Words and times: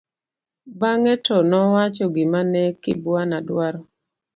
bang'e 0.79 1.13
to 1.25 1.37
nowacho 1.49 2.05
gima 2.15 2.41
ne 2.51 2.63
Kibwana 2.81 3.37
dwaro 3.47 3.81